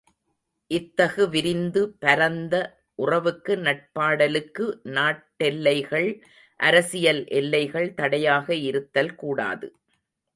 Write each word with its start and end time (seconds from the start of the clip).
இத்தகு 0.71 1.23
விரிந்த 1.29 1.77
பரந்த 1.99 2.55
உறவுக்கு 2.95 3.53
நட்பாடலுக்கு 3.57 4.65
நாட்டெல்லைகள், 4.89 6.09
அரசியல் 6.59 7.21
எல்லைகள் 7.31 7.93
தடையாக 7.93 8.55
இருத்தல் 8.69 9.13
கூடாது. 9.15 9.69